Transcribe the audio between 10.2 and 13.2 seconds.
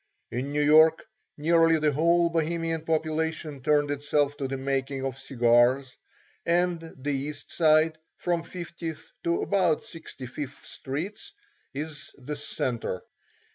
fifth Streets, is the centre.